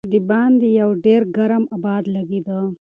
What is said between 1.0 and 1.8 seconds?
ډېر ګرم